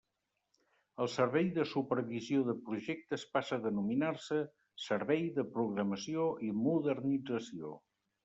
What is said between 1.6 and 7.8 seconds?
Supervisió de Projectes passa a denominar-se Servei de Programació i Modernització.